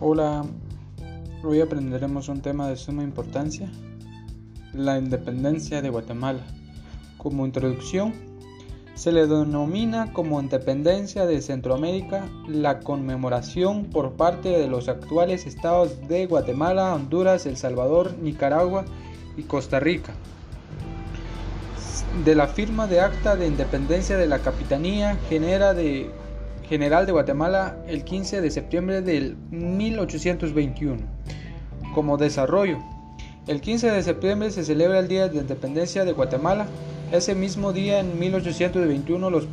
[0.00, 0.44] Hola,
[1.42, 3.68] hoy aprenderemos un tema de suma importancia,
[4.72, 6.46] la independencia de Guatemala.
[7.16, 8.12] Como introducción,
[8.94, 16.06] se le denomina como independencia de Centroamérica la conmemoración por parte de los actuales estados
[16.06, 18.84] de Guatemala, Honduras, El Salvador, Nicaragua
[19.36, 20.14] y Costa Rica.
[22.24, 26.12] De la firma de acta de independencia de la Capitanía General de
[26.68, 31.00] General de Guatemala el 15 de septiembre del 1821.
[31.94, 32.76] Como desarrollo,
[33.46, 36.66] el 15 de septiembre se celebra el Día de Independencia de Guatemala.
[37.10, 39.48] Ese mismo día, en 1821, los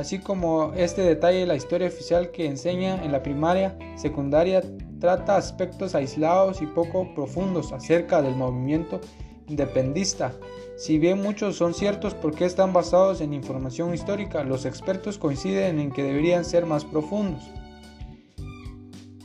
[0.00, 4.62] Así como este detalle, la historia oficial que enseña en la primaria, secundaria,
[4.98, 9.02] trata aspectos aislados y poco profundos acerca del movimiento
[9.46, 10.32] independista.
[10.78, 15.92] Si bien muchos son ciertos porque están basados en información histórica, los expertos coinciden en
[15.92, 17.42] que deberían ser más profundos.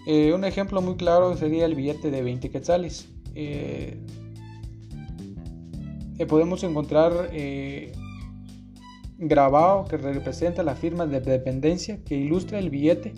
[0.06, 3.08] Eh, un ejemplo muy claro sería el billete de 20 quetzales.
[3.34, 3.98] Eh,
[6.18, 7.30] eh, podemos encontrar
[9.18, 13.14] grabado que representa la firma de dependencia que ilustra el billete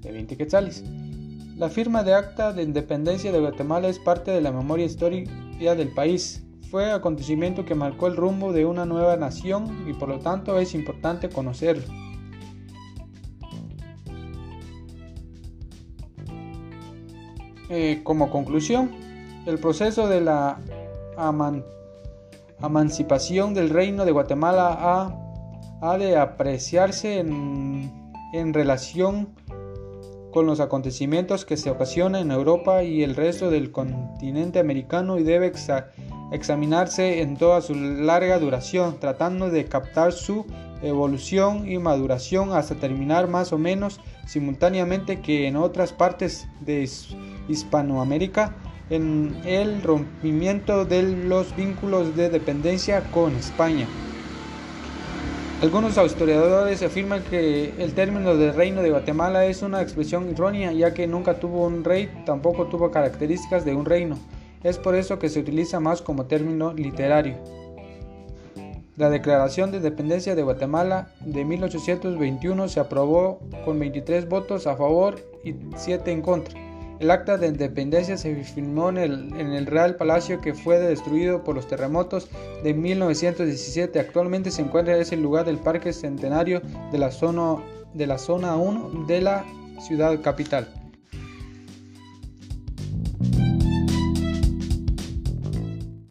[0.00, 0.84] de 20 quetzales.
[1.56, 5.88] La firma de acta de independencia de Guatemala es parte de la memoria histórica del
[5.94, 6.44] país.
[6.70, 10.74] Fue acontecimiento que marcó el rumbo de una nueva nación y por lo tanto es
[10.74, 11.84] importante conocerlo.
[17.68, 18.90] Eh, como conclusión,
[19.46, 20.60] el proceso de la
[22.58, 25.25] emancipación del reino de Guatemala ha
[25.90, 29.28] ha de apreciarse en, relación
[30.32, 35.22] con los acontecimientos que se ocasionan en Europa y el resto del continente americano y
[35.22, 35.52] debe
[36.32, 40.44] examinarse en toda su larga duración, tratando de captar su
[40.82, 46.88] evolución y maduración hasta terminar más o menos simultáneamente que en otras partes de
[47.48, 48.54] Hispanoamérica
[48.90, 53.86] en el rompimiento de los vínculos de dependencia con España.
[55.62, 60.92] Algunos historiadores afirman que el término de reino de Guatemala es una expresión errónea ya
[60.92, 64.18] que nunca tuvo un rey, tampoco tuvo características de un reino.
[64.62, 67.38] Es por eso que se utiliza más como término literario.
[68.96, 75.16] La Declaración de Independencia de Guatemala de 1821 se aprobó con 23 votos a favor
[75.42, 76.65] y 7 en contra.
[76.98, 81.68] El acta de independencia se firmó en el, Real Palacio que fue destruido por los
[81.68, 82.28] terremotos
[82.62, 84.00] de 1917.
[84.00, 87.62] Actualmente se encuentra en ese lugar del Parque Centenario de la zona,
[87.92, 89.44] de la zona 1 de la
[89.80, 90.68] ciudad capital.